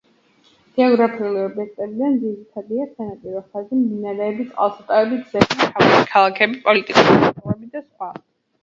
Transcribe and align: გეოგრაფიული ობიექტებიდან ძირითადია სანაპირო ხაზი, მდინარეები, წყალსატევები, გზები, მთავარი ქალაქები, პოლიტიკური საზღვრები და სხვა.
გეოგრაფიული 0.77 1.41
ობიექტებიდან 1.49 2.15
ძირითადია 2.23 2.87
სანაპირო 2.95 3.43
ხაზი, 3.45 3.79
მდინარეები, 3.83 4.49
წყალსატევები, 4.55 5.23
გზები, 5.29 5.61
მთავარი 5.63 6.13
ქალაქები, 6.17 6.61
პოლიტიკური 6.69 7.21
საზღვრები 7.23 7.73
და 7.79 7.89
სხვა. 7.89 8.15